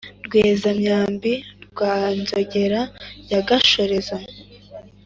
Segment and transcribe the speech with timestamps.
[0.25, 1.33] rweza-myambi
[1.65, 2.81] rwa nzogera
[3.31, 4.17] ya gashorezo